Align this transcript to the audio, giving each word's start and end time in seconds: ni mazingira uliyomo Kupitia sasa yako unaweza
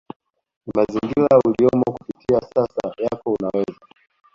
ni 0.65 0.71
mazingira 0.75 1.37
uliyomo 1.45 1.83
Kupitia 1.93 2.41
sasa 2.41 2.93
yako 3.03 3.33
unaweza 3.39 3.77